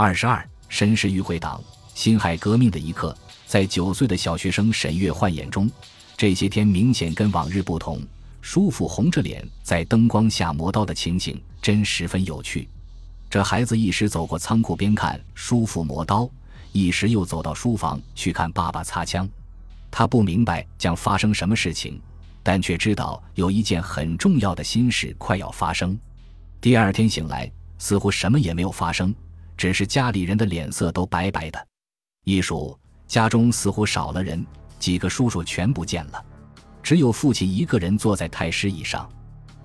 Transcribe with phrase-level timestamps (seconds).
[0.00, 1.60] 二十二，申氏与会党
[1.92, 3.12] 辛亥革命的一刻，
[3.48, 5.68] 在九岁的小学生沈月焕眼中，
[6.16, 8.00] 这些天明显跟往日不同。
[8.40, 12.68] 叔父红着脸在灯光下磨刀的情景，真十分有趣。
[13.28, 16.30] 这孩子一时走过仓库边看叔父磨刀，
[16.70, 19.28] 一时又走到书房去看爸爸擦枪。
[19.90, 22.00] 他不明白将发生什么事情，
[22.44, 25.98] 但却知道有一件很重要的心事快要发生。
[26.60, 29.12] 第二天醒来，似乎什么也没有发生。
[29.58, 31.66] 只是家里人的脸色都白白的，
[32.24, 34.46] 一数家中似乎少了人，
[34.78, 36.24] 几个叔叔全不见了，
[36.80, 39.10] 只有父亲一个人坐在太师椅上。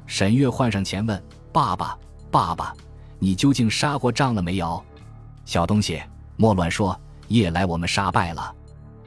[0.08, 1.96] 沈月换上前问：“爸爸，
[2.32, 2.76] 爸爸，
[3.20, 4.84] 你究竟杀过仗了没有？”
[5.46, 6.02] 小东西，
[6.36, 7.00] 莫乱说。
[7.30, 8.54] 夜来我们杀败了，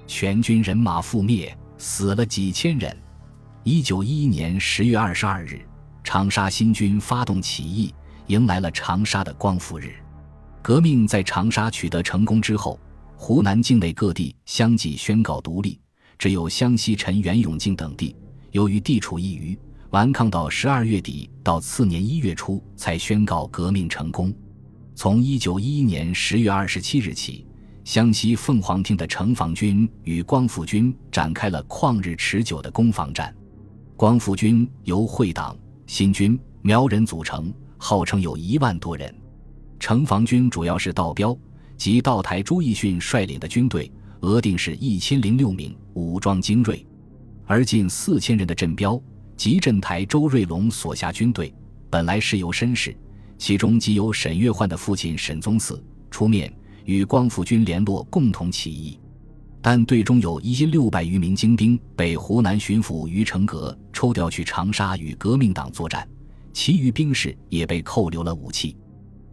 [0.06, 2.96] 全军人马覆灭，死了几千人。
[3.62, 5.60] 一九一一年十月二十二日，
[6.02, 7.94] 长沙新军发动起义，
[8.28, 9.94] 迎来了长沙的光复日。
[10.66, 12.76] 革命在长沙取得成功之后，
[13.14, 15.78] 湖南境内各地相继宣告独立，
[16.18, 18.16] 只有湘西陈元永靖等地，
[18.50, 19.56] 由于地处一隅，
[19.90, 24.34] 顽抗到十二月底到次年一月初才宣告革命成功。
[24.96, 27.46] 从一九一一年十月二十七日起，
[27.84, 33.32] 湘西凤凰厅的城防军与光复军展开了旷日持久的攻防战。
[33.96, 39.14] 光复军由会党、新军、苗人组成，号称有一万多人。
[39.78, 41.36] 城防军主要是道标
[41.76, 46.76] 及道台朱义训率领的军队，额定是一千零六名，武装精锐；
[47.44, 49.00] 而近四千人的镇标
[49.36, 51.54] 及镇台周瑞龙所辖军队，
[51.90, 52.96] 本来是由绅士，
[53.38, 55.78] 其中即有沈月焕的父亲沈宗嗣
[56.10, 56.52] 出面
[56.84, 58.98] 与光复军联络，共同起义。
[59.60, 66.08] 但队中有一千六百余名精兵被湖南巡抚于成格抽调去长沙与革命党作战，
[66.52, 68.76] 其余兵士也被扣留了武器。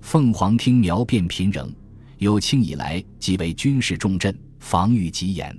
[0.03, 1.73] 凤凰厅苗变频仍，
[2.17, 5.57] 有清以来即为军事重镇，防御极严。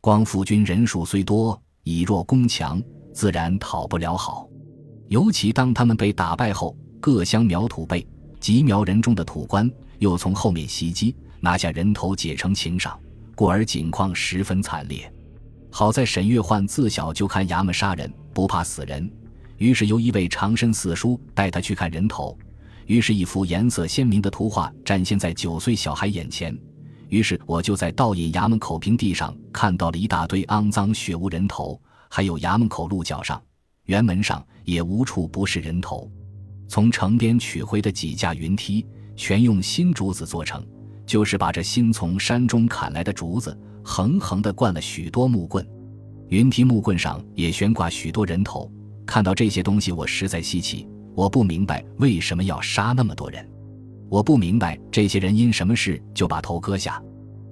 [0.00, 2.80] 光复军人数虽多，以弱攻强，
[3.12, 4.48] 自然讨不了好。
[5.08, 8.06] 尤其当他们被打败后，各乡苗土辈
[8.38, 12.98] 及苗人中的土官又从后面袭击，拿下人头，解成情赏，
[13.34, 15.12] 故而景况十分惨烈。
[15.70, 19.10] 好在沈月焕自小就看衙门杀人，不怕死人，
[19.58, 22.38] 于是由一位长身四叔带他去看人头。
[22.86, 26.56] 于是，一幅颜色鲜明的图画展现在九岁小孩眼前。
[27.08, 33.40] 于是，我就在倒引衙门口平地上看到了一大堆肮脏血污人头，还有衙门口鹿角上、
[33.86, 36.10] 辕门上也无处不是人头。
[36.68, 40.66] 从城边取回的几架云梯，全用新竹子做成，
[41.04, 45.66] 就是把这新从山中砍来的竹子，横横地灌了许多木棍。
[46.28, 48.72] 云梯木棍上也悬挂许多人头。
[49.04, 50.88] 看到这些东西，我实在稀奇。
[51.14, 53.46] 我不明白为什么要杀那么多人，
[54.08, 57.02] 我不明白这些人因什么事就把头割下。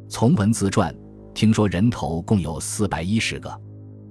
[0.09, 0.94] 从文字传
[1.34, 3.60] 听说人头共有四百一十个。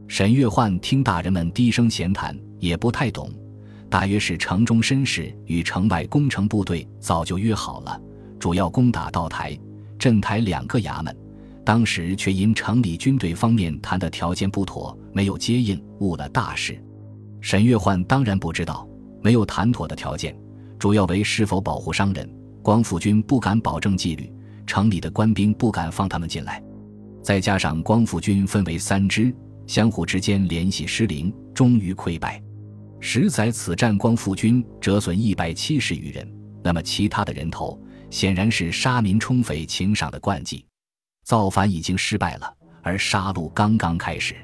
[0.07, 3.31] 沈月焕听大人们低声闲谈，也不太懂，
[3.89, 8.01] 大约是城中绅士与城外工程部队早就约好了，
[8.39, 9.55] 主要攻打道台、
[9.99, 11.15] 镇台两个衙门，
[11.63, 16.83] 当时却因城里军队方面谈的条件不妥，没有接应，误了大事。
[17.39, 18.88] 沈月焕当然不知道。
[19.21, 20.37] 没有谈妥的条件，
[20.77, 22.29] 主要为是否保护商人。
[22.61, 24.31] 光复军不敢保证纪律，
[24.67, 26.61] 城里的官兵不敢放他们进来。
[27.23, 29.33] 再加上光复军分为三支，
[29.65, 32.41] 相互之间联系失灵，终于溃败。
[32.99, 36.29] 十载此战，光复军折损一百七十余人。
[36.61, 37.79] 那么其他的人头，
[38.09, 40.65] 显然是杀民充匪请赏的惯技。
[41.23, 42.53] 造反已经失败了，
[42.83, 44.35] 而杀戮刚刚开始。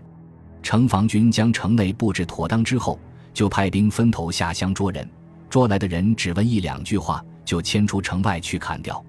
[0.64, 2.98] 城防军将城内布置妥当之后。
[3.36, 5.08] 就派兵分头下乡捉人，
[5.50, 9.04] 捉来的人只问一两句话，就牵出城外去砍掉。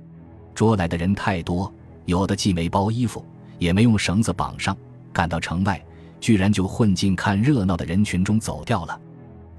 [0.53, 1.73] 捉来的人太多，
[2.07, 3.25] 有的既没包衣服，
[3.61, 4.77] 也没用绳子绑上，
[5.13, 5.81] 赶到城外，
[6.19, 9.01] 居然就混进看热闹的人群中走掉了。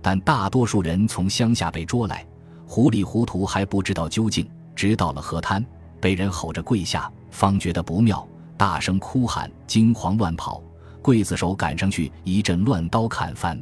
[0.02, 2.26] 但大多数人从乡下被捉来，
[2.66, 4.46] 糊里糊涂还不知道究竟，
[4.76, 5.66] 直到了河滩，
[6.02, 8.28] 被人吼着跪下，方觉得不妙，
[8.58, 10.62] 大声哭喊，惊慌乱跑，
[11.02, 13.58] 刽子手赶上去一阵乱刀砍翻。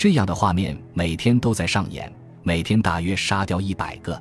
[0.00, 2.10] 这样的画面每天都在上演，
[2.42, 4.18] 每天大约杀掉一百个，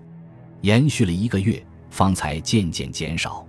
[0.60, 3.48] 延续了一个月，方才渐渐减少。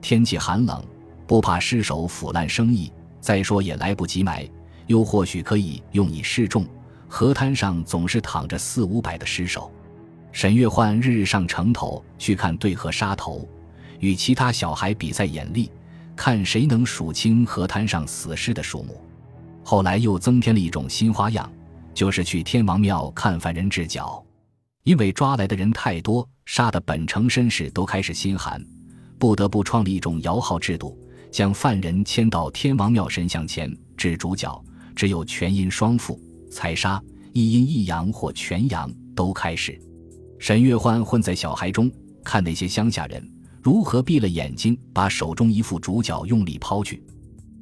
[0.00, 0.80] 天气寒冷，
[1.26, 4.48] 不怕失手腐烂生意，再说也来不及埋，
[4.86, 6.64] 又或许可以用以示众。
[7.08, 9.68] 河滩上总是躺着四五百的尸首。
[10.30, 13.48] 沈月焕日日上城头去看对河杀头，
[13.98, 15.68] 与其他小孩比赛眼力，
[16.14, 19.04] 看谁能数清河滩上死尸的数目。
[19.64, 21.50] 后来又增添了一种新花样。
[21.94, 24.22] 就是去天王庙看犯人治脚，
[24.82, 28.62] 因为抓来的人太多，杀的本城绅士都开始心寒，
[29.18, 30.98] 不得不创立一种摇号制度，
[31.30, 34.64] 将犯人牵到天王庙神像前，治主角
[34.96, 36.20] 只有全阴双父
[36.50, 37.00] 才杀，
[37.32, 39.80] 一阴一阳或全阳都开始。
[40.40, 41.90] 沈月欢混在小孩中，
[42.24, 43.26] 看那些乡下人
[43.62, 47.02] 如何闭了眼睛，把手中一副主角用力抛去。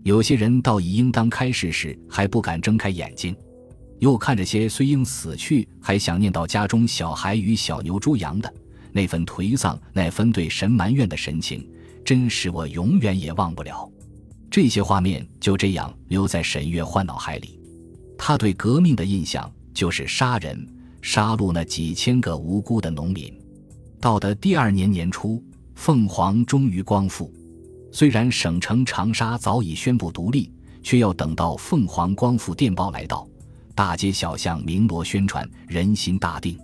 [0.05, 3.37] 有些人到已应当开始时，还不敢睁开眼睛。
[4.03, 8.53] 又看着些虽应死去，还想念到家中小孩与小牛猪羊的
[8.91, 11.65] 那份颓丧，那分对神埋怨的神情，
[12.05, 13.89] 真是我永远也忘不了。
[14.51, 17.61] 这些画面就这样留在沈月欢脑海里。
[18.19, 20.69] 他对革命的印象就是杀人。
[21.01, 23.33] 杀戮那几千个无辜的农民。
[24.01, 25.41] 到的第二年年初，
[25.77, 27.33] 凤凰终于光复。
[27.93, 30.51] 虽然省城长沙早已宣布独立，
[30.83, 33.27] 却要等到凤凰光复电报来到，
[33.75, 36.59] 大街小巷鸣锣宣传，人心大定。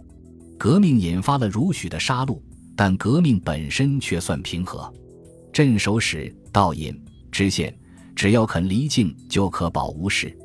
[0.59, 2.41] 革命引发了如许的杀戮，
[2.77, 4.93] 但革命本身却算平和。
[5.53, 6.97] 镇守使、道尹、
[7.31, 7.77] 知县，
[8.15, 10.37] 只要肯离境，就可保无事。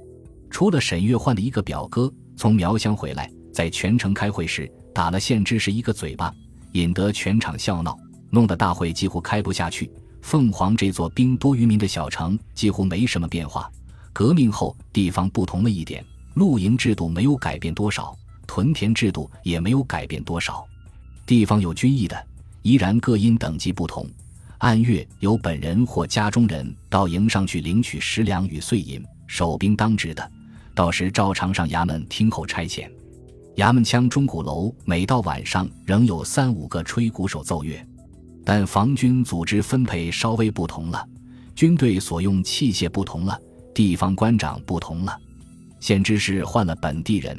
[0.50, 3.30] 除了沈月焕的一个表哥从苗乡回来。
[3.54, 6.34] 在全城开会时，打了县知事一个嘴巴，
[6.72, 7.96] 引得全场笑闹，
[8.32, 9.92] 弄得大会几乎开不下去。
[10.24, 13.72] 凤凰这座兵多于民的小城几乎没什么变化。
[14.12, 16.04] 革命后，地方不同了一点，
[16.36, 18.16] 露营制度没有改变多少，
[18.48, 20.66] 屯田制度也没有改变多少。
[21.26, 22.28] 地方有军役的，
[22.62, 24.08] 依然各因等级不同，
[24.58, 29.04] 按月由本人或家中人到营上去领取食粮与碎银。
[29.26, 30.32] 守兵当值的，
[30.76, 32.90] 到时照常上衙门听候差遣。
[33.56, 37.84] 衙门腔钟鼓楼每到晚上仍有三五个吹鼓手奏乐，
[38.44, 41.08] 但防军组织分配稍微不同了，
[41.56, 43.40] 军队所用器械不同了，
[43.74, 45.18] 地方官长不同了，
[45.84, 47.38] 县知事换了本地人，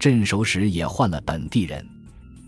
[0.00, 1.86] 镇守使也换了本地人，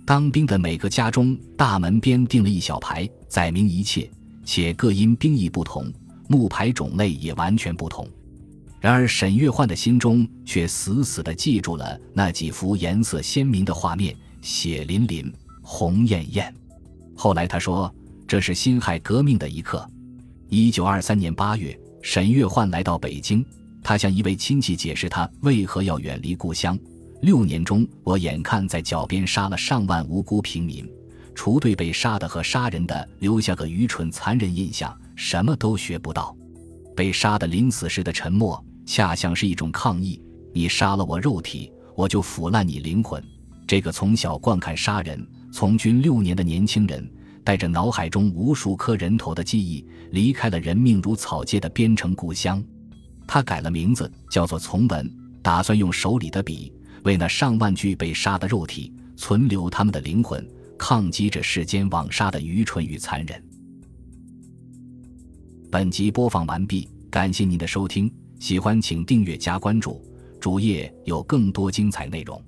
[0.05, 4.11] 当兵的每个家中大门边钉了一小牌，载明一切，
[4.45, 5.89] 且各因兵役不同，
[6.27, 8.09] 木牌种类也完全不同。
[8.81, 15.33] 然而，沈月焕的心中却死死地记住了那几幅颜色鲜明的画面，血淋淋，
[15.63, 16.53] 红艳艳。
[17.15, 17.95] 后来他说
[18.27, 19.89] ：“这是辛亥革命的一刻。”
[20.51, 23.47] 一九二三年八月，沈月焕来到北京，
[23.87, 26.77] 他向一位亲戚解释他为何要远离故乡。
[27.23, 30.85] 六年中，我眼看在脚边杀了上万无辜平民，
[31.37, 36.37] 除对被杀的和杀人的留下个愚蠢残忍印象，什么都学不到。
[36.97, 40.21] 被杀的临死时的沉默，恰像是一种抗议。
[40.53, 43.23] 你杀了我肉体，我就腐烂你灵魂。
[43.69, 47.09] 这个从小惯看杀人、从军六年的年轻人，
[47.45, 52.61] 带着脑海中无数颗人头的记忆，离开了人命如草芥的边城故乡。
[53.27, 55.11] 他改了名字，叫做从文，
[55.43, 56.73] 打算用手里的笔，
[57.05, 60.47] 为那上万具被杀的肉体，存留他们的灵魂，
[60.79, 63.43] 抗击这世间枉杀的愚蠢与残忍。
[65.71, 70.01] 本集播放完毕，感谢您的收听，喜欢请订阅加关注，
[70.41, 72.41] 主页有更多精彩内容。